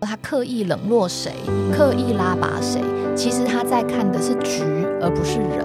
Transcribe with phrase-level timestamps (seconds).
[0.00, 1.32] 他刻意冷落谁，
[1.72, 2.82] 刻意拉拔谁，
[3.14, 4.62] 其实他在看的是局，
[5.00, 5.64] 而不是人。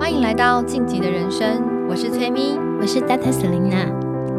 [0.00, 3.86] 欢迎来到晋级的人生，我是崔咪，我是 Data Selina。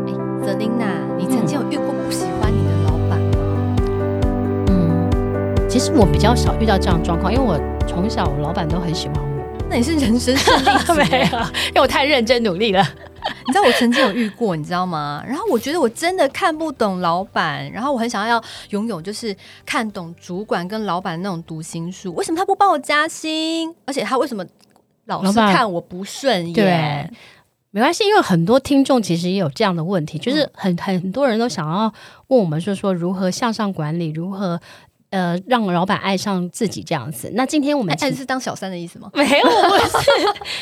[0.05, 3.76] 哎，Selina，你曾经有遇过不喜欢你的老板吗？
[4.67, 5.10] 嗯，
[5.69, 7.57] 其实我比较少遇到这样的状况，因为我
[7.87, 9.29] 从小我老板都很喜欢我。
[9.69, 10.65] 那你是人生胜利
[11.10, 11.39] 没有？
[11.69, 12.83] 因为我太认真努力了。
[13.47, 15.24] 你知道我曾经有遇过，你知道吗？
[15.28, 19.35] 然后我觉得我真的看不懂老板，然后我很想要拥有就是
[19.66, 22.13] 看懂主管跟老板那种读心术。
[22.16, 23.73] 为什么他不帮我加薪？
[23.85, 24.45] 而且他为什么
[25.05, 26.53] 老是看我不顺眼？
[26.53, 27.12] 对，
[27.71, 31.93] 没关系，因为很多听众其实也有这样的问题，就是很很多人都想要
[32.27, 34.59] 问我们说说如何向上管理，如何。
[35.12, 37.31] 呃，让老板爱上自己这样子。
[37.34, 39.09] 那今天我们爱是当小三的意思吗？
[39.16, 40.08] 没有，不是，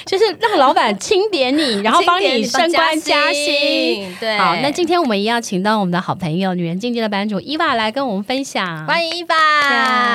[0.05, 4.15] 就是让老板钦点你，然后帮你升官加薪。
[4.19, 8.85] 对，好，那今天我们一样请到我们的好朋友，女人境界的版主伊娃来跟我们分享。
[8.87, 9.35] 欢迎伊娃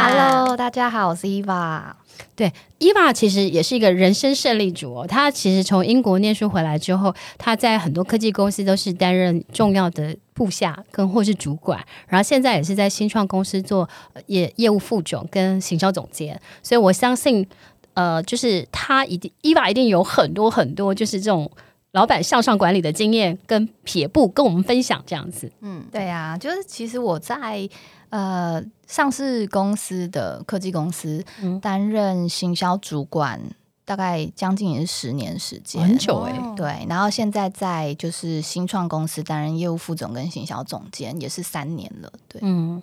[0.09, 1.95] ，Hello，大家好，我是伊娃。
[2.35, 5.07] 对，伊娃其实也是一个人生胜利组哦。
[5.07, 13.89] 她其实从英国念书回来之后，她在很多科技公司都是担任重要的部下跟或是主管，然后现在也是在新创公司做
[14.27, 16.41] 业业务副总跟行销总监。
[16.63, 17.47] 所以我相信，
[17.95, 21.51] 呃，就是他一定伊娃一定有很多很多就是这种
[21.93, 25.51] 老板向上管理的经验跟撇步跟我们分享这样子。
[25.61, 27.69] 嗯，对呀、啊，就是其实我在。
[28.13, 31.25] 呃，上市公司的科技公司
[31.63, 36.55] 担任行销主管，嗯、大概将近也是十年时间，很久哎、欸。
[36.57, 42.13] 对，然后现在在就是新创公司担任业务副总跟行销总监，也是三年了。
[42.29, 42.83] 对，嗯，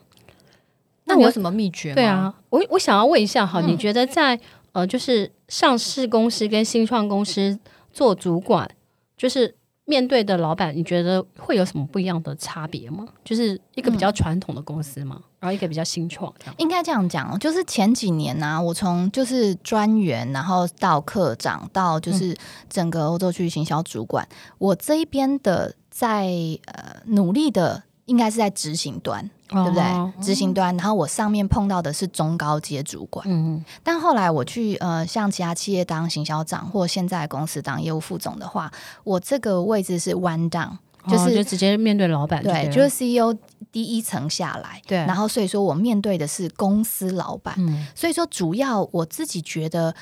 [1.06, 1.96] 那你有什么秘诀吗？
[1.96, 4.40] 对啊，我我想要问一下哈，嗯、你觉得在
[4.72, 7.60] 呃，就是上市公司跟新创公司
[7.94, 8.70] 做主管，
[9.16, 9.56] 就是。
[9.90, 13.08] 面对的老板，你觉得会有什么不一样的差别吗？
[13.26, 15.16] 就是一个比较传统的公司吗？
[15.20, 16.32] 嗯、然后一个比较新创？
[16.58, 22.38] 应该这样讲，就是前几年呢、啊，我从就是专员，然后到科长，到就是
[22.70, 26.28] 整个欧洲区域行销主管，嗯、我这一边的在
[26.68, 29.28] 呃努力的，应该是在执行端。
[29.50, 30.24] 对不对？
[30.24, 38.72] 执行端，然后我上面碰到的是中高阶主管，嗯，但后来我去呃，像其他企业当行销长，或现在公司当业务副总的话，
[39.04, 40.78] 我这个位置是 one down，
[41.08, 43.36] 就是、哦、就直接面对老板，对，就是 CEO
[43.72, 49.96] 第一层下来，对，然后所以说我面对的是公司老板，嗯，所以说主要我自己觉得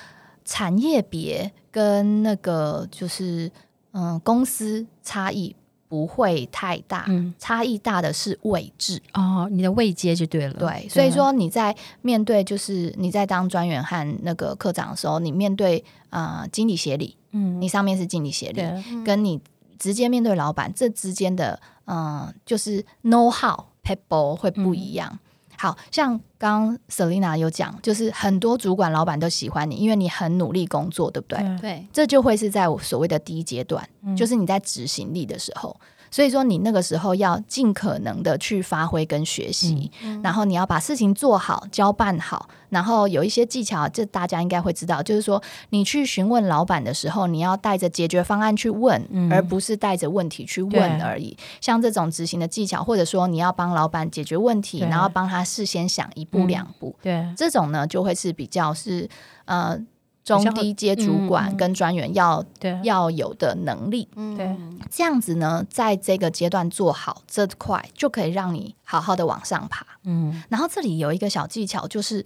[0.43, 3.51] 产业别跟那个就是
[3.91, 5.55] 嗯、呃、公司差异。
[5.87, 9.01] 不会太大，嗯、差异大的是位置。
[9.13, 10.53] 哦，你的位阶就对了。
[10.53, 18.61] 对，所以说你在面对就是你在当专员和那个科长的时候，你面对呃经理协理，嗯，你上面是经理协理，
[19.03, 19.39] 跟你
[19.79, 25.09] 直接面对老板这之间的嗯、呃、就是 know how people 会不一样。
[25.13, 25.19] 嗯
[25.57, 31.57] 好像刚刚 Selina 有讲，就是很多主管老板都喜欢你，因为你很努力工作，对不对？
[31.59, 35.75] 对，这就会是在我所谓的第一阶段，嗯、就是你在执行力的时候。
[36.11, 51.01] 所以说，你那个时候要尽可能的去发挥跟学习，嗯、然后你要把事情做好、交办好，然后有一些技巧，这大家应该会知道，就是说你去询问老板的时候，你要带着解决方案去问，嗯、而不是带着问题去问。
[51.01, 51.37] 而已。
[51.61, 59.09] 像这种执行的技巧，或者说你要帮老板解决问题，然后帮他事先想一步两步，嗯、对，这种呢就会是比较是
[59.45, 59.79] 呃。
[60.27, 64.55] 中低阶主管跟专员要、嗯、要有的能力，对，
[64.91, 69.85] 这样子呢，在这个阶段做好这块，就可以让你好好的往上爬。
[70.03, 72.25] 嗯，然后这里有一个小技巧，就是，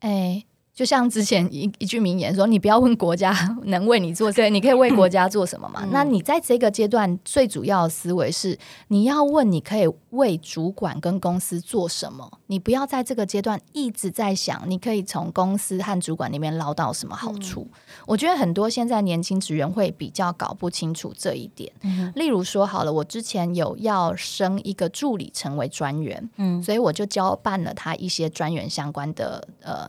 [0.00, 0.44] 哎。
[0.74, 3.32] 就像之前一一句名言说：“你不要问国家
[3.66, 8.58] 能为你做对，你可以为国家做什么嘛？”嗯、那你在这个阶段最主要的思维是，
[8.88, 12.40] 你要问你可以为主管跟公司做什么？
[12.48, 17.68] 你不要在这个阶段一直在想，你可以从公司和主管那边捞到什么好处。
[17.70, 21.72] 嗯、我觉得很多现在年轻职员会比较搞不清楚这一点。
[21.82, 29.88] 嗯、例如说，好了，我之前有要升一个助理成为专员，嗯，所以我就交办了他一些专员相关的呃。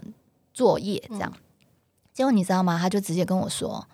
[0.55, 1.33] 作业这样，
[2.13, 2.79] 结果你知道吗？
[2.81, 3.85] 他就直接跟我说：“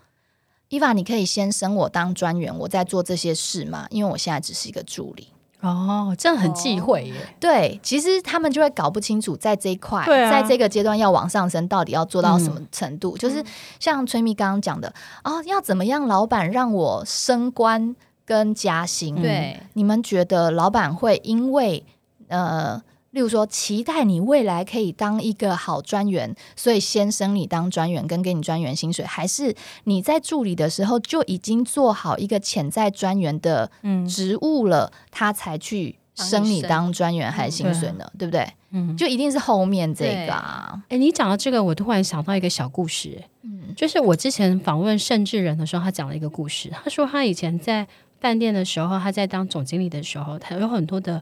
[0.69, 3.87] 伊娃，你可以先升我当专员，我在做这些事吗？
[3.89, 5.29] 因为我现在只是一个助理。”
[5.61, 7.35] 哦，这样很忌讳耶。
[7.39, 13.15] 对，其实他们就会搞不清楚，在这一块，啊、在这个阶段要往上升，到底要做到什么程度？
[13.15, 13.43] 嗯、就是
[13.79, 14.93] 像崔蜜刚刚讲的
[15.23, 19.15] 哦，要怎么样，老板让我升官跟加薪？
[19.19, 21.83] 对，你们觉得老板会因为
[22.27, 22.79] 呃？
[23.11, 29.53] 例如说，期待你未来可以当一个好专员，所以先升你当专员，跟给你专员薪水，还是
[29.83, 33.69] 你在助理的时候就已经做好一个潜在专员的
[34.07, 38.09] 职务了，嗯、他才去升你当专员还是薪水呢？
[38.13, 38.47] 嗯、对不对？
[38.69, 40.81] 嗯，就一定是后面这个啊。
[40.87, 43.21] 哎，你讲到这个，我突然想到一个小故事。
[43.41, 46.71] 嗯，就是我之前访问盛智仁的时候，他讲了一个故事。
[46.81, 47.85] 他说他以前在
[48.21, 51.21] 饭店的时候，他在当总经理的时候，他有很多的。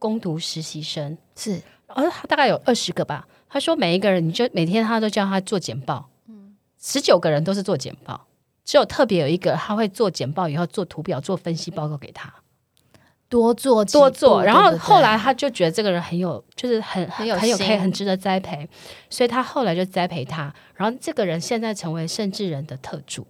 [0.00, 3.28] 工读实习生是，而他大概有二十个吧。
[3.48, 8.26] 他说每一个人，你就每天他都叫他做简报，嗯，十九个人都是做简报，
[8.64, 12.32] 只有特别有一个他会做简报以后做图表、做分析报告给他，
[13.28, 14.42] 多做多做。
[14.42, 18.68] 然后后来他就觉得这个人很有，就是很很有很有可以很值得栽培，
[19.10, 20.54] 所以他后来就栽培他。
[20.74, 23.26] 然后这个人现在成为甚至人的特助。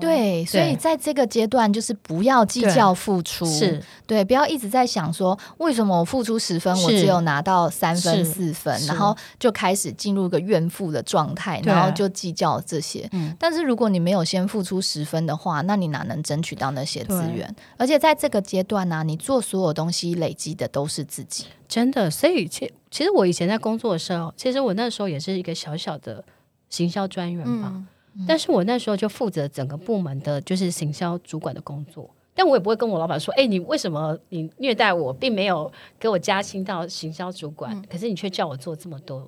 [0.00, 3.82] 对，所以在这个阶段，就是不要计较付出，是。
[4.06, 13.10] 对，不要一直在想说，为什么我付出十分，我只有拿到三分四分，然后就开始进入一个怨妇的状态，然后就计较这些。
[13.38, 17.52] 但是如果你没有先付出十分的话，那你哪能争取到那些资源？
[17.76, 22.10] 而且在这个阶段呢、啊，你做所有东西累积的都是自己，真的。
[22.10, 26.24] 所以其其实我以前在工作的时候，其实我那时候也是一个小小的
[26.70, 27.72] 行销专员吧。
[27.74, 27.86] 嗯
[28.26, 32.08] 但是我那时候就负责整个部门的，就是行销主管的工作。
[32.34, 39.26] 但我也不会跟我老板说：“哎，你为什么你虐待我，并没有给我加薪到行销主管，可是你却叫我做这么多，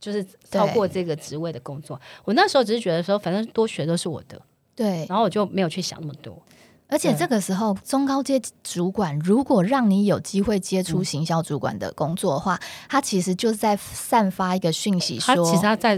[0.00, 4.42] 就是超过这个职位的工作。”我那时候只是觉得说，反正多学都是我的，
[4.74, 5.06] 对。
[5.08, 6.36] 然后我就没有去想那么多。
[6.88, 15.96] 而且这个时候，中高阶主管如果让你有机会接触行销主管的工作的话，他其实就是在散发一个讯息说，说其实他在。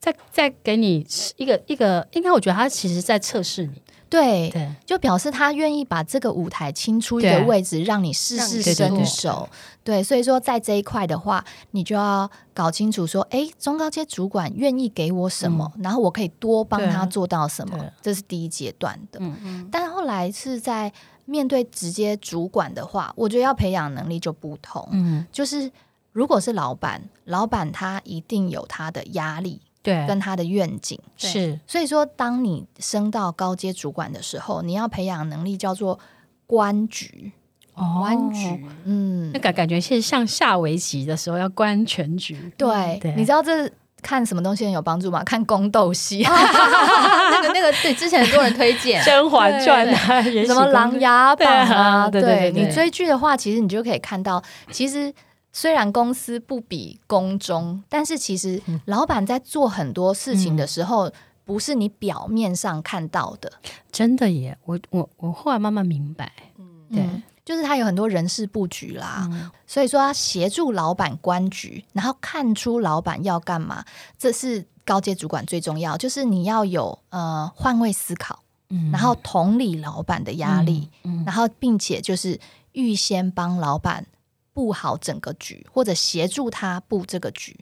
[0.00, 1.06] 再再给你
[1.36, 9.46] 一个一个，应该我觉得他其实在测试你，对对，就表示他愿意把这个舞台清出一个位置，让你试试身手。
[9.84, 19.18] 对，所以说在这一块的话，你就要搞清楚说，哎，中高阶主管愿意给我什么，然后我可以多帮他做到什么，这是第一阶段的。
[19.20, 19.68] 嗯嗯。
[19.70, 20.90] 但后来是在
[21.26, 24.88] 面对直接主管的话，我觉得要培养能力就不同。
[24.92, 25.70] 嗯，就是
[26.12, 29.60] 如果是老板，老板他一定有他的压力。
[29.82, 30.98] 对，跟他的愿景。
[31.16, 35.98] 是，所以说，当你升到高阶主管的时候，你要培养能力叫做
[36.46, 37.32] 观局。
[37.74, 42.52] 哦，观局，嗯，那感感觉是像下围棋的时候要观全局。
[42.58, 43.14] 对，对。
[43.16, 43.70] 你知道这
[44.02, 45.24] 看什么东西很有帮助吗？
[45.24, 55.14] 看宫斗戏， 那个那个，对，之前很多人推荐《甄嬛传》啊，什么《琅琊榜》啊，对，对，对，对，你追剧的话，其实你就可以看到，其实。
[55.52, 61.12] 虽然公司不比宫中，但是其实老板在做很多事情的时候，嗯、
[61.44, 63.52] 不是你表面上看到的。
[63.90, 67.04] 真的耶，我我我后来慢慢明白，嗯，对，
[67.44, 73.84] 就是他有很多人事布局啦，嗯、所以说他协助老板观局，然后看出老板要干嘛，
[74.16, 78.38] 这是高阶主管最重要，就是你要有呃换位思考，
[78.68, 80.88] 嗯，然后同理老板的压力，
[81.26, 82.38] 然后并且就是
[82.70, 84.06] 预先帮老板。
[84.52, 87.56] 布好整个局，或者协助他布这个局，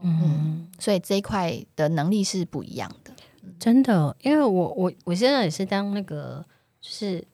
[0.00, 3.12] 嗯，嗯，所以这一块的能力是不一样的，
[3.58, 4.16] 真的。
[4.22, 6.44] 因为我我我现在也是当那个
[6.80, 7.26] 就是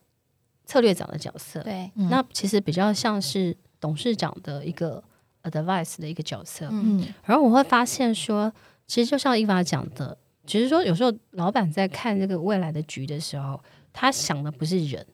[0.65, 5.03] 策略长的角色，对，嗯、那其实比较像是董事长的一个
[5.43, 8.51] advice 的一个角色，嗯，然后我会发现说，
[8.87, 13.61] 其实就像 Eva 讲的，其实说有时候老板在看这个未来的局的时候，
[13.93, 15.05] 他想的不是人，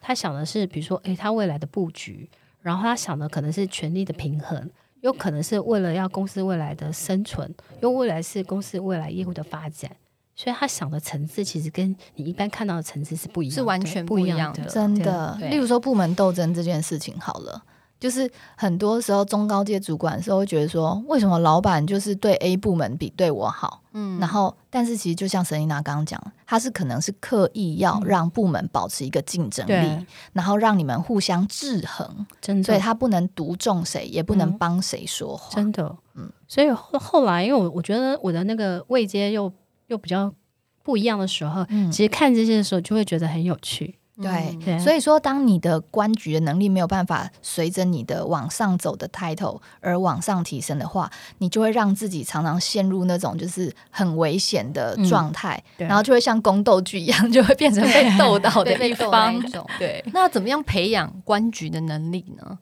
[0.00, 2.30] 他想的是比如说，诶，他未来的布局。
[2.62, 4.70] 然后他想的可能是权力的平衡，
[5.00, 9.90] 又可能是为了要公司未来的生存，又未来是公司未来业务的发展，
[10.34, 15.36] 所以他想的层次其实跟你一般看到的层次是不一样的，是完全不一样的，真的。
[15.50, 17.62] 例如说部门斗争这件事情，好了。
[18.02, 23.80] 就是很多时候中高阶主管的时候会觉得说，为什么老板就是对 A 部门比对我好？
[23.92, 35.96] 嗯，然后但是其实就像 Selena 刚刚讲，他是可能是刻意要让部门保持一个竞争力，嗯、然后让你们互相制衡，真的，所以他不能独中谁，也不能帮谁说话，真的。
[36.16, 39.52] 嗯，所以后后来，因为我我觉得我的那个位阶又
[39.86, 40.34] 又比较
[40.82, 43.94] 不一样的时候，嗯、其实看这些的时候就会觉得很有趣。
[44.20, 59.40] 对，嗯、所以说，当你的观局的能力没有办法随着你的往上走的 title 而往上提升的话，你就会让自己常常陷入那种就是很危险的状态，嗯、然后就会像宫斗剧一样，就会变成被斗到的 一方。
[59.78, 62.58] 对，那要怎么样培养观局的能力呢？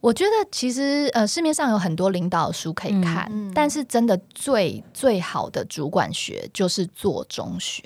[0.00, 7.82] 我觉得其实呃，市面上有很多领导书可以看，嗯嗯、但是真的最最好的主管学就是做中学。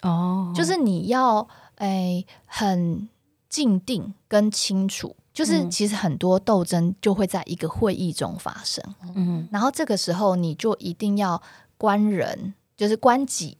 [0.00, 1.46] 哦，就是你要。
[1.76, 3.08] 哎，很
[3.48, 8.82] 静定跟清楚，就是其实很多斗争就会在一个会议中发生，
[9.14, 11.40] 嗯，然后这个时候你就一定要
[11.78, 13.56] 观人，就是观己，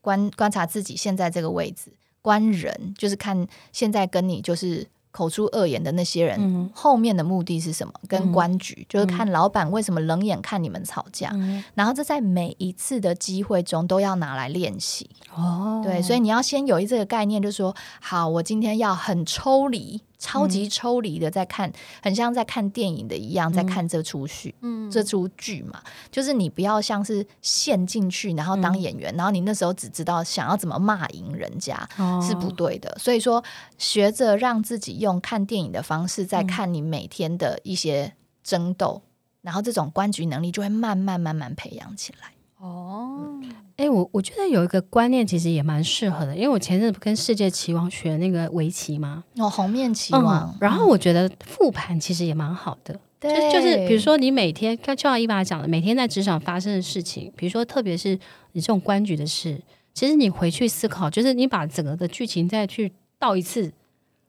[0.00, 4.86] 观观察自己现在这个位置，观人就是看现在跟你就是。
[5.10, 7.92] 口出恶言的那些人，嗯、后面的目的是什么？
[8.06, 15.10] 跟官局、嗯、就是看老板为什么冷眼看你们吵架，嗯、然后这在每一次的机会中都要拿来练习。
[15.34, 20.02] 哦，对，所以你要先有一这个概念，就是说，好，我今天要很抽离。
[20.18, 21.72] 超级抽离的在看，嗯、
[22.02, 32.94] 很像在看电影的一样，在看这出戏，嗯，这出剧嘛，就是你不要像是陷进去，然后当演员，嗯、然后你那时候只知道想要怎么骂赢人家，哦、是不对的。
[32.98, 33.42] 所以说，
[33.78, 39.08] 学着让自己用看电影的方式，在看你每天的一些争斗，嗯、
[39.42, 42.32] 然后这种观局能力就会慢慢慢慢培养起来。
[42.58, 43.40] 哦。
[43.76, 58.18] 哎、欸，我我觉得有一个观念其实也蛮适合的，因为我前阵子跟世界棋王学那个围棋嘛，哦，红面棋王、嗯，然后我觉得复盘其实也蛮好的，对、嗯，就是比如说你每天，就像伊娃讲的，每天在职场发生的事情，比如说特别是
[58.50, 59.62] 你这种官局的事，
[59.94, 63.62] 其实你回去思考，就是你把整个的剧情再去倒一次，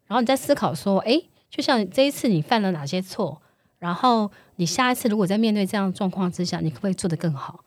[0.06, 1.20] 然后你再思考说，哎，
[1.50, 3.42] 就像这一次你犯了哪些错，
[3.80, 7.62] 然后你下一次如果在面对这样的状况之下，你可不可以做得更好？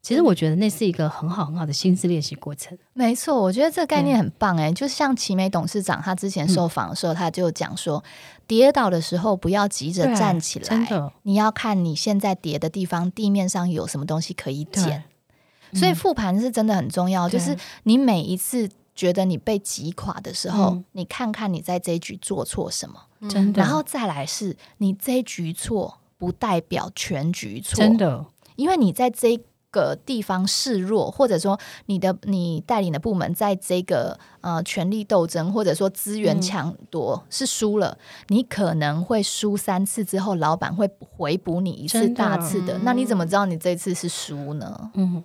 [0.00, 2.78] 其实我觉得那是一个很好很好的心智练习过程。
[2.94, 15.04] 没错，我觉得这个概念很棒哎，嗯、就像奇美董事长他之前受访的时候，他就讲说，嗯、跌倒的时候不要急着站起来，真的，你要看你现在跌的地方地面上有什么东西可以捡。
[15.74, 28.24] 所以复盘是真的很重要，嗯、就是你每一次觉得你被击垮的时候，嗯、你看看你在这一局做错什么，真的，然后再来是你这一局错不代表全局错，真的，
[28.56, 29.40] 因为你在这一。
[29.70, 42.74] 个地方示弱，或者说你的你带领的部门在这个呃权力斗争，或者说资源抢夺是输了，嗯、你可能会输三次之后，老板会回补你一次大次的。
[42.74, 44.90] 的那你怎么知道你这次是输呢？
[44.94, 45.22] 嗯，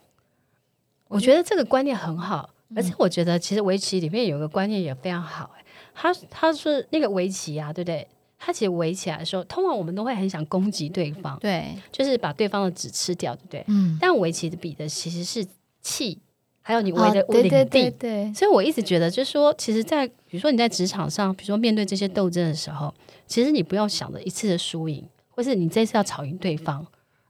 [1.07, 8.07] 我觉得这个观念很好，嗯、而且我觉得其实围棋里面有个观念也非常好，哎，他他是那个围棋啊，对不对？
[8.45, 13.63] 他其实围起来的时候，通常我们都会很想攻击对方，对，就是把对方的纸吃掉，对不对？
[13.67, 13.97] 嗯。
[14.01, 15.45] 但围棋的比的其实是
[15.81, 16.19] 气，
[16.61, 17.49] 还有你围的领地。
[17.49, 18.33] 对对对对。
[18.33, 22.93] 所以我一直觉得，就是说，其实，在比如说你在职场上，比如说面对这些斗争的时候，
[23.25, 26.85] 其实你不要想着一次的输赢，或是你这次要吵赢对方，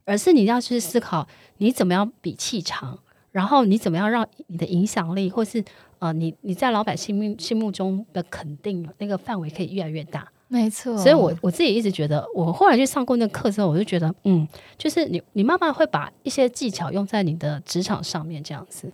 [0.06, 1.28] 而是你要去思考
[1.58, 2.98] 你怎么样比气场，
[3.32, 5.64] 然后你怎么样让你的影响力，或是
[6.00, 10.28] 呃，你你在老百姓目心目中的肯定那个范围可以越来越大。
[10.48, 14.48] 没错，所以我我自己一直觉得，我后来去上过那个课之后，我就觉得，嗯，
[14.78, 18.92] 就是你你慢慢会把一些技巧用在你的职场上面，这样子。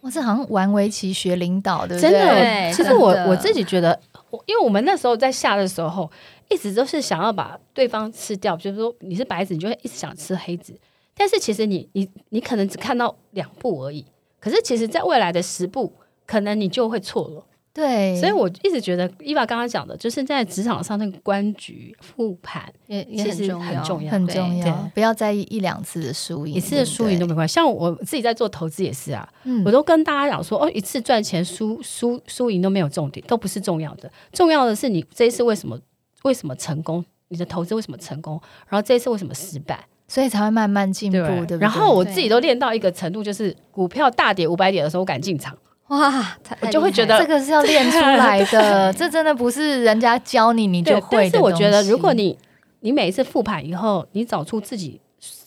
[0.00, 2.10] 我是好像玩围棋学领导，对不对？
[2.10, 3.98] 真的，其实我我自己觉得，
[4.46, 6.10] 因为我们那时候在下的时候，
[6.48, 10.74] 一直都是想要把对方吃掉，就是说你是白子，你就会一直想吃黑子。
[11.14, 14.04] 但是其实你你你可能只看到两步而已，
[14.40, 15.92] 可是其实在未来的十步，
[16.26, 17.44] 可能你就会错了。
[17.74, 24.90] 对，所以我一直觉得伊娃刚刚讲的，就是在职场上那个官局复盘也也很重要，很重要，很重要。
[24.94, 27.54] 不要在意一两次的输赢，一次的输赢都没关系。
[27.54, 29.26] 像我自己在做投资也是啊，
[29.64, 35.78] 我都跟大家讲说，哦，一次赚钱输输输赢都没有重点，都不是重要的，重要的是你这一次为什么
[36.24, 38.38] 为什么成功，你的投资为什么成功，
[38.68, 41.58] 然后这一次为什么失败，所以才会慢慢进步，对不对？
[41.58, 45.56] 然后我自己都练到一个程度，就是股票大跌五百点的时候，我敢进场。
[45.92, 51.08] 哇，我就会觉得这个是要练出来的， 这真的不是人家教你你就会的。
[51.10, 52.38] 但是我觉得，如果你
[52.80, 54.98] 你每一次复盘以后，你找出自己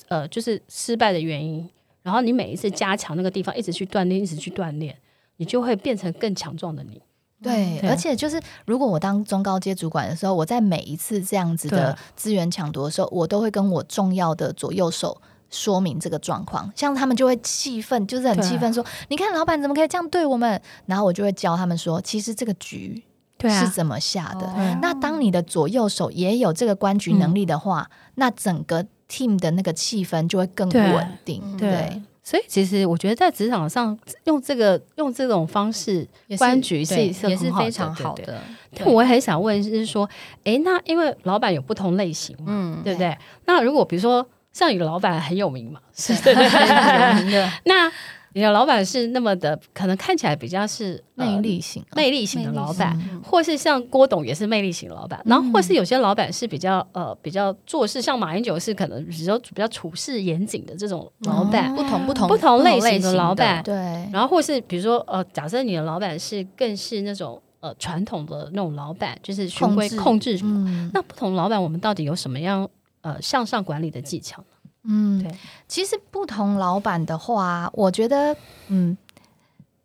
[0.08, 1.68] 呃就是失败的原因，
[2.04, 4.96] 然后你每一次加强那个地方，一直去锻炼，一直去锻炼，
[5.38, 7.02] 你就会变成更强壮的你。
[7.42, 15.20] 对，而且就是如果我当中高阶主管的时候，我在每一次这样子的资源抢夺的时候，我都会跟我重要的左右手。
[15.50, 23.04] 说明这个状况，像他们就会气愤，就是很气愤，说：“啊、你看老板怎么可以这样对我们？”然后我就会教他们说：“其实这个局
[23.44, 24.48] 是怎么下的？
[24.48, 31.42] 啊、那当你的左右手也有这个观局能力的话，嗯、那整个 team 的那个气氛就会更稳定。
[31.58, 36.08] 对”所以其实我觉得在职场上用这个用这种方式
[36.40, 38.42] 观局是也是非常好的。
[38.84, 40.10] 我也很想问，就是说，
[40.44, 43.16] 哎，那因为老板有不同类型嘛，嗯，对不对？
[43.46, 44.28] 那如果比如说。
[44.56, 47.52] 像你的老板很有名嘛， 是对对对，有名的。
[47.66, 47.92] 那
[48.32, 55.22] 你的老板是那么的，可能看起来比较是魅力型、魅力型的老板，或是像郭董也是魅力型的老板。
[55.26, 61.76] 然后或是有些老板是比较呃比较做事，像马英九是可能比较比较处事严谨的这种老板。
[61.76, 63.76] 不同不同不同类型的老板，对。
[64.14, 67.42] 然后或是比如说呃，假设你的老板是更是那种。
[67.62, 70.70] 呃传统的那种老板，就是循规控制什么？
[70.70, 72.70] 嗯、那不同老板，我们到底有什么样
[73.06, 74.48] 呃向上管理的技巧呢？
[74.84, 75.32] 嗯，对，
[75.68, 78.36] 其实不同老板的话，我觉得
[78.70, 78.98] 嗯，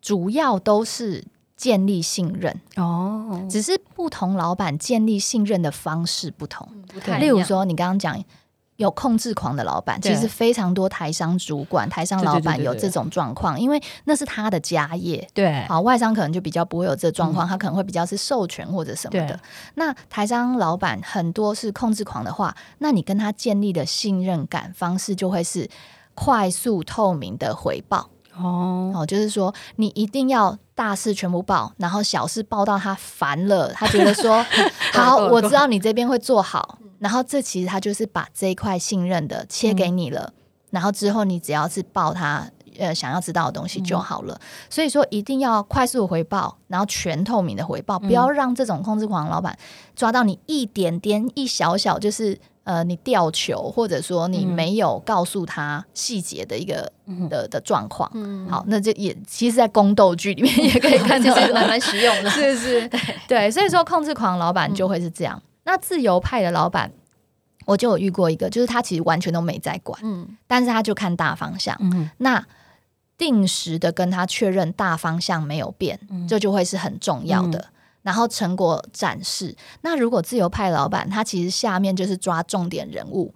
[0.01, 1.23] 主要都是
[1.55, 6.67] 建立信任哦，只是不同老板建立信任的方式不同。
[6.73, 8.25] 嗯、不例如说，你刚刚讲。
[8.81, 15.29] 有控制狂的老板，其实非常多台商主管、台商老板有这种状况，因为那是他的家业。
[15.35, 19.39] 对，好，外商可能就比较不会有这状况，嗯、他可能会比较是授权或者什么的。
[19.75, 25.69] 那台商老板很多是控制狂的话，那你跟他建立的信任感方式就会是
[26.15, 28.09] 快速透明的回报。
[28.43, 34.45] 哦，哦，就是说你一定要大事全部报，然后小事报到他烦了，他觉得说
[34.93, 40.35] 好，我知道你这边会做好，然后这其实他就是把这一块信任的切给你了，嗯、
[40.71, 44.35] 然后之后你只要是报他呃想要知道的东西就好了。
[44.35, 49.59] 嗯、所以说一定要快速回报，然后全透明的回报，不要让这种控制狂老板
[49.95, 52.39] 抓到你一点点一小小就是。
[52.65, 65.37] 呃，你吊球，或者说你没有告诉他细节的一个、嗯、的的状况，嗯、好，那这也其实，在宫斗剧里面也可以看 到，蛮蛮实用的， 是是，对，对，所以说控制狂老板就会是这样。
[65.37, 66.93] 嗯、那自由派的老板，
[67.65, 72.45] 我就有遇过一个，就是他其实完全都没在管，嗯，但是他就看大方向，嗯，那
[73.17, 77.69] 定时的跟他确认大方向没有变，嗯、这就会是很重要的。
[78.11, 79.55] 嗯然后成果展示。
[79.83, 83.33] 那如果自由派老板他其实下面就是抓重点人物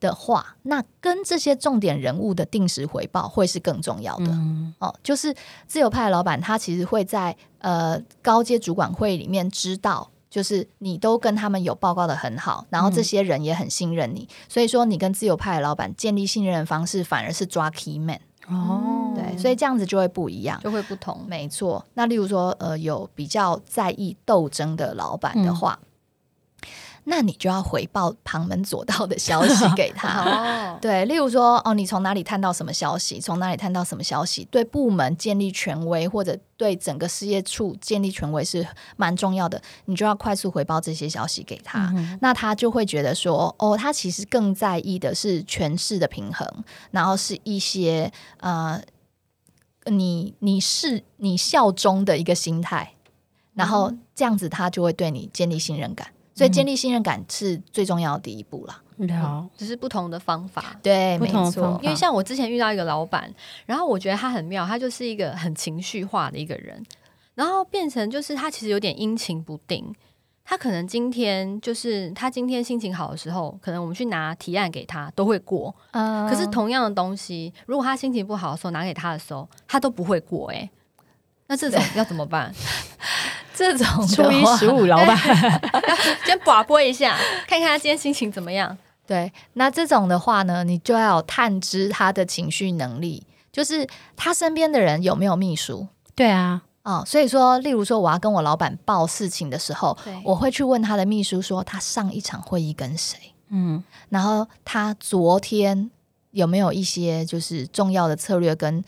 [0.00, 4.26] 的话，那跟这些重点人物的定时回报会是更重要的。
[4.26, 5.32] 嗯、哦，就是
[5.68, 18.18] 自由派老板他其实会在呃高阶主管会里面知道，就是你都跟他们有报告的很好，然后这些人也很信任你，嗯、所以说你跟自由派的老板建立信任的方式反而是抓 key man。
[18.48, 21.84] 哦，对，所以这样子就会不一样，就会不同，没错。
[21.94, 25.78] 那例如说，呃，有比较在意斗争的老板的话。
[25.82, 25.86] 嗯
[27.08, 46.48] 那你就要回报旁门左道的消息 给他，哦、对，例如说，哦，你从哪里探到什么消息，从哪里探到什么消息，对部门建立权威或者对整个事业处建立权威是蛮重要的，你就要快速回报这些消息给他，嗯、那他就会觉得说，哦，他其实更在意的是权势的平衡，
[46.90, 48.82] 然后是一些呃，
[49.84, 52.94] 你你是你效忠的一个心态，
[53.54, 56.08] 然后这样子他就会对你建立信任感。
[56.36, 58.82] 所以建立信任感是最重要的第一步了。
[58.98, 60.76] 嗯，只是不同的方法。
[60.82, 61.80] 对，不同的方法。
[61.82, 63.32] 因为像我之前遇到一个老板，
[63.64, 66.82] 然后我觉得他很妙，他就是一个很情绪化的一个人，
[67.34, 69.94] 然后变成就是他其实有点阴晴不定。
[70.48, 75.74] 他可能今天就是他今天心情好的时候，可能我们去拿提案给他都会过。
[75.90, 76.28] 嗯。
[76.28, 80.50] 可是同样的东西，如果他心情不好的时候拿给他的时候，他都不会过。
[80.50, 80.70] 哎，
[81.48, 82.54] 那这种要怎么办？
[83.56, 85.16] 这种初一十五老板，
[86.26, 87.16] 先广播一下，
[87.48, 88.76] 看看他今天心情怎么样。
[89.06, 95.88] 对，那这种的话呢，你就要探知他的情绪能力，就是他身边的人有没有秘书？
[96.14, 103.16] 对啊，哦，所以说，例如说，我要跟我老板报事情的时候，我会去问他的秘书说，他上一场会议跟谁？
[103.48, 105.90] 嗯，然后他昨天
[106.32, 108.84] 有没有一些就是重要的策略跟。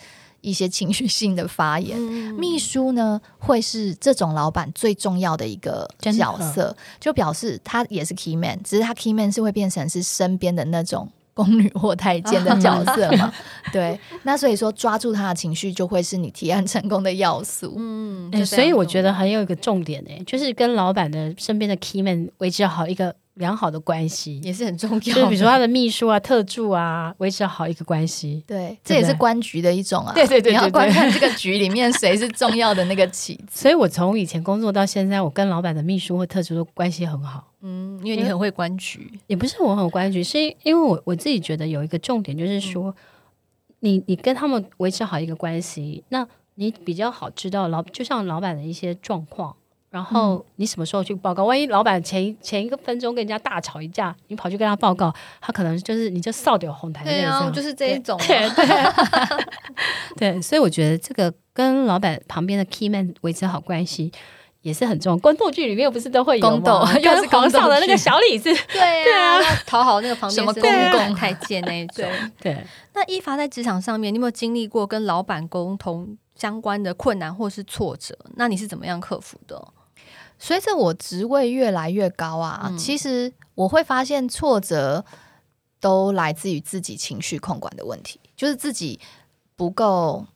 [0.48, 13.32] 一些情绪性的发言，嗯、秘书呢会是这种老板最重要的一个角色，就表示他也是 key man，只是他 key man 是会变成是身边的那种宫女或太监的 角色嘛？
[13.72, 17.74] 对，那所以说抓住他的情绪就会是你提案成功的要素。
[17.76, 23.14] 嗯，欸、所以我觉得还有一个重点呢，就是跟老板的身边的 key man 维持好一个。
[23.38, 28.42] 良好的关系也是很重要，就是比如说他的秘书啊、特助啊，维持好一个关系。
[28.46, 30.12] 对，这也是观局的一种啊。
[30.12, 33.44] 对对对，你要观看这个局里面谁是重要的那个棋子。
[33.62, 37.52] 所以我从以前工作到现在，我跟老板的秘书或特助都关系很好。
[37.62, 42.94] 嗯，因为你很会观局，也不是我很会观局，是因为我我自己觉得有一个重点，就是说，嗯、
[43.80, 49.54] 你你跟他们维持好一个关系，那你比较好知道老，就像老板的一些状况。
[49.90, 51.44] 然后你什么时候去报告？
[51.44, 58.18] 万一老板前一前一个分钟跟人家大吵一架，你跑去跟他报告，他可能就是你就扫掉红台那种，对啊，就是这一种。
[58.18, 59.46] 对， 对，
[60.34, 64.12] 对，所以我觉得这个跟老板旁边的 key man 维持好关系
[64.60, 65.18] 也是很重要。
[65.18, 72.04] 宫斗剧里面不是都会有宫斗， 又是皇上的那个小李子，对啊，讨好那个旁边什么公公太监那一种。
[72.38, 78.14] 对，那一发在职场上面，你有没有经历过跟老板沟通相关的困难或是挫折？
[78.36, 79.58] 那你是怎么样克服的？
[80.38, 85.04] 随着我职位越来越高啊，嗯、其实我会发现挫折
[85.80, 89.00] 都来自于自己情绪控管的问题，就是自己
[89.56, 90.26] 不够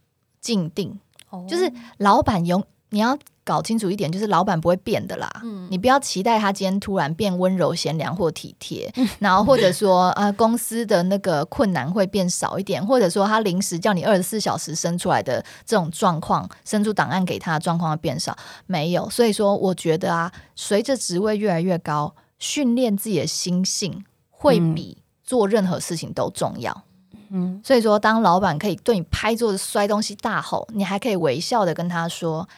[0.41, 0.99] 静定。
[1.31, 5.29] 哦、就是老板有你要搞清楚一点，就是老板不会变的啦。
[5.43, 19.11] 嗯，你不要期待他今天突然变温柔贤良或体贴，嗯、 然后或者说呃公司的那个困难会变少一点，或者说他临时叫你二十四小时生出来的这种状况，生出档案给他的状况会变少，没有。
[19.11, 26.85] 所以说，我觉得啊，随着职位越来越高，训练自己的心性会比做任何事情都重要。
[27.31, 32.49] 嗯，所以说，当老板可以对你拍桌子、摔东西、大吼，你还可以微笑的跟他说。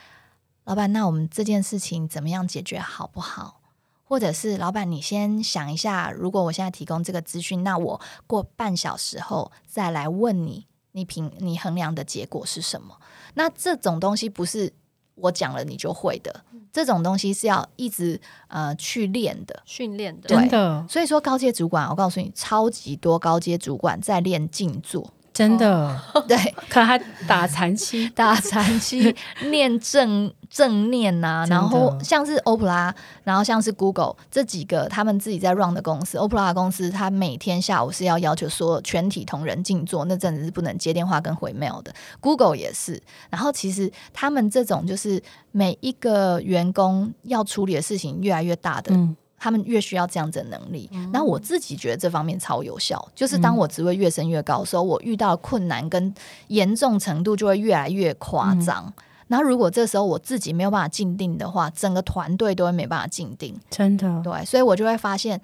[0.64, 3.60] 老板，那我们这件事情怎么样解决好不好？
[4.06, 12.98] 或者是老板，你先想一下，如果我现在提供这个资讯，那我过半小时后再来问你，你评你衡量的结果是什么？
[13.34, 14.72] 那这种东西不是
[15.16, 20.28] 我讲了你就会的，这种东西是要一直呃去练的、训练的。
[20.28, 25.12] 对真的，所以说高阶主管，我告诉你，超级多高阶主管在练静坐。
[25.34, 26.36] 真的，哦、 对，
[26.70, 29.14] 看他打禅期， 打禅期，
[29.50, 32.94] 念正正念呐、啊，然后像是欧普拉，
[33.24, 41.92] 然后像是 Google 这几个他们自己在 run 的公司，欧普拉公司，他每天下午是要要求所有全体同仁静坐，那阵子是不能接电话跟回 mail 的。
[42.20, 45.20] Google 也是，然后其实他们这种就是
[45.50, 48.94] 每一个员工要处理的事情越来越大的。
[48.94, 53.06] 嗯他们越需要这样子的能力，那、嗯、我自己觉得这方面超有效。
[53.14, 56.14] 就是当我职位越升越高的时候，我遇到的困难跟
[56.46, 58.86] 严重程度就会越来越夸张。
[58.86, 58.92] 嗯、
[59.28, 63.54] 然后如果这时候我自己没有办法静定的话，整个团队都会没办法静定。
[63.68, 65.38] 真的，对，所以我就会发现，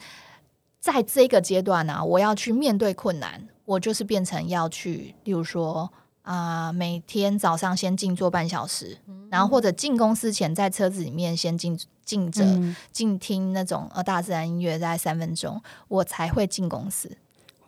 [0.80, 5.92] 在这个阶段呢、啊，我要去面对困难，我就是变成要去，例如说
[6.30, 11.78] 啊、呃，每天早上先静坐半小时，嗯、然后或者进公司前在车子里面先静。
[12.02, 12.44] 静着，
[12.90, 17.16] 静听那种呃大自然音乐，在三分钟，我才会进公司。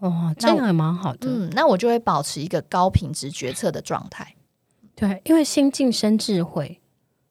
[0.01, 1.29] 哦，这样也蛮好的。
[1.29, 4.35] 嗯，那我就会保持一个高品质决策的状态。
[4.97, 6.81] 对，因为心静生智慧，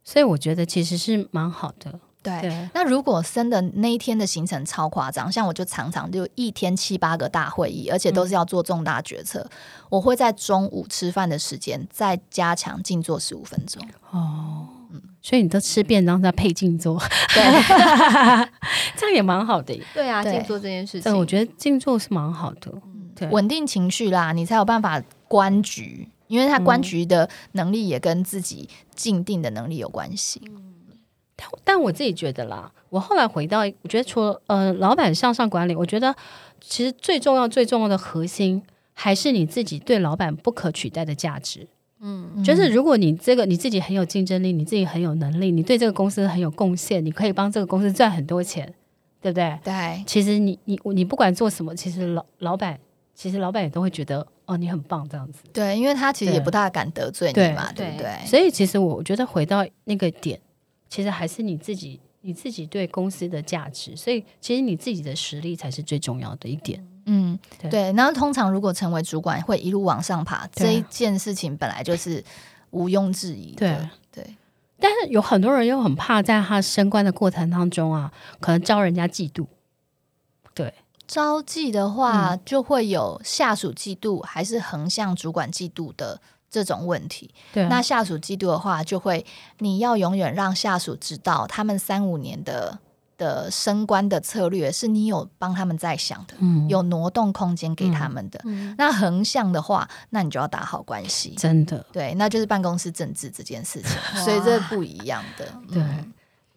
[0.05, 1.99] 所以我觉得其实是蛮好的。
[2.23, 9.49] 对，对那如果生的那一天的行程超夸张，像我就常常就一天七八个大会议，而且都是要做重大决策，嗯、
[9.89, 13.81] 我会在中午吃饭的时间再加强静坐十五分钟。
[14.11, 14.67] 哦。
[14.91, 16.99] 嗯所以你都吃便当再配静坐，
[17.31, 17.43] 对，
[18.97, 19.79] 这样也蛮好的。
[19.93, 22.73] 对啊，静坐这件事情，我觉得静坐是蛮好的，
[23.15, 30.41] 对，稳定情绪啦，你才有办法观局，因为他观局的能力也跟自己静定的能力有关系。
[30.49, 30.70] 嗯，
[31.41, 36.15] 但但我自己觉得啦，我后来回到，我觉得除了呃老板向上管理，我觉得
[36.59, 38.61] 其实最重要最重要的核心
[38.93, 41.67] 还是你自己对老板不可取代的价值。
[42.03, 48.73] 嗯，就是如果你这个你自己很有竞争力，你自己很有能力，你对这个公司很有贡献，你可以帮这个公司赚很多钱，
[49.21, 49.59] 对不对？
[49.63, 52.79] 对，其实你你你不管做什么，其实老老板
[53.13, 55.43] 其实老板也都会觉得哦，你很棒这样子。
[55.53, 58.25] 对，因为他其实也不大敢得罪你嘛，对，对不对？
[58.25, 60.39] 所以其实我觉得回到那个点，
[60.91, 66.85] 其实还是你自己你自己对公司的价值，所以其实你自己的实力才是最重要的一点。
[67.05, 67.93] 嗯，对。
[67.93, 72.21] 然后通常如果成为主管，会一路往上爬，这一件事情本来就是
[72.71, 73.89] 毋庸置疑的。
[74.11, 74.35] 对对。
[74.77, 79.47] 但是有很多人又很怕，在他升官的过程当中啊，可能招人家嫉妒。
[80.53, 80.73] 对，
[81.07, 86.19] 招妓的话，就会有下属嫉妒，还是横向主管嫉妒的
[86.51, 87.33] 这种问题。
[87.51, 89.25] 对，那下属嫉妒的话，就会
[89.57, 92.77] 你要永远让下属知道，他们三五年的。
[93.17, 98.41] 的升官的策略是你有帮他们在想的，嗯、有挪动空间给他们的。
[98.45, 101.85] 嗯、那横向的话，那你就要打好关系，真的。
[101.91, 103.91] 对，那就是办公室政治这件事情，
[104.23, 105.45] 所以这不一样的。
[105.71, 106.11] 对，嗯、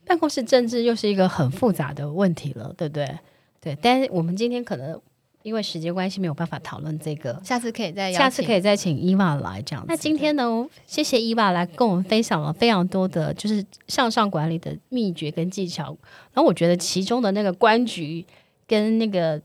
[0.07, 3.19] 办公室政治又是一个很复杂的问题了，对不对？
[3.61, 4.99] 对，但是我们今天可能。
[5.45, 9.87] 因为时间关系没有办法讨论这个，下次可以再下次可以再请伊娃来这样子。
[9.91, 15.95] 那今天呢，谢谢伊娃来跟我们分享了非常多的，就是向上管理的秘诀跟技巧。
[16.33, 18.25] 然后我觉得其中的那个关局
[18.67, 19.39] 跟那个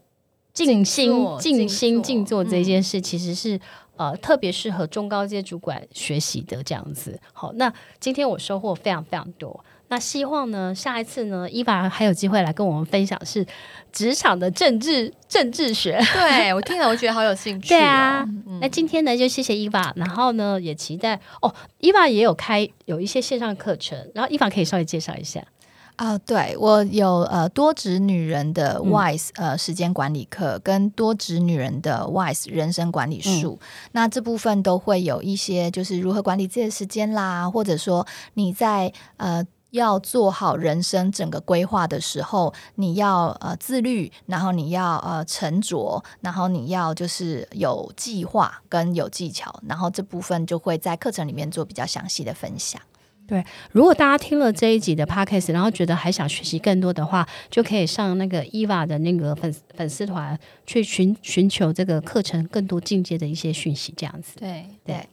[0.53, 3.61] 静心、静心、静坐这件事，其实是、嗯、
[3.99, 7.19] 呃特别适合中高阶主管学习的这样子。
[7.33, 9.63] 好，那今天我收获非常非常多。
[9.89, 13.45] 那希望呢，下一次呢，伊娃还有机会来跟我们分享是
[13.91, 15.99] 职场的政治政治学。
[16.13, 17.77] 对，我听了，我觉得好有兴趣、哦。
[17.77, 25.43] 对啊，嗯、那今天呢，就谢谢伊娃，然后呢，也期待哦，伊娃也有开有一些线上课程，然后伊娃可以稍微介绍一下
[25.99, 26.19] 啊、呃。
[26.19, 33.59] 对，我有呃多职女人的 WISE、嗯、呃时间管理课，跟多职女人的 WISE 人生管理术。
[33.61, 39.45] 嗯、那这部分都会有一些，就是如何管理自己的时间啦，或者说你在呃。
[39.71, 52.81] 要做好人生整个规划的时候，你要呃自律，然后你要呃沉着，然后你要就是有计划跟有技巧，然后这部分就会在课程里面做比较详细的分享。
[53.29, 64.39] 对，如果大家听了这一集的 podcast，然后觉得还想学习更多的话，就可以上那个 Eva 的那个粉粉丝团去寻寻求这个课程更多进阶的一些讯息，这样子。
[64.39, 65.07] 对对，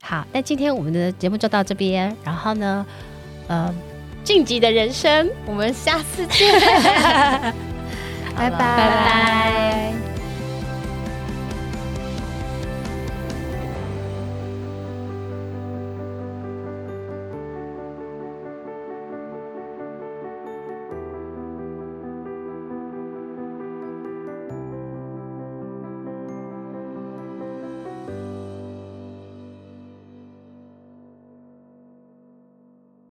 [0.00, 2.84] 好，那今天我们的节目就到这边，然后呢，
[3.46, 3.72] 呃，
[4.24, 6.60] 晋级的人生，我们下次见，
[8.36, 8.58] 拜拜。
[8.58, 10.17] 拜拜。